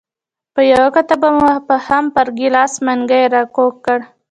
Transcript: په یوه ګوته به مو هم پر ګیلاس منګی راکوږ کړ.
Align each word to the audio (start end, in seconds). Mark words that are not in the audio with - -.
په 0.53 0.61
یوه 0.71 0.87
ګوته 0.95 1.15
به 1.21 1.29
مو 1.37 1.47
هم 1.87 2.05
پر 2.15 2.27
ګیلاس 2.37 2.73
منګی 2.85 3.23
راکوږ 3.33 3.73
کړ. 3.85 3.99